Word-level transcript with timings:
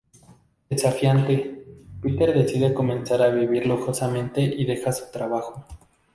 Desafiante, 0.67 1.63
Peter 2.01 2.33
decide 2.33 2.73
comenzar 2.73 3.21
a 3.21 3.29
vivir 3.29 3.67
lujosamente, 3.67 4.41
y 4.41 4.65
deja 4.65 4.91
su 4.91 5.11
trabajo. 5.11 5.63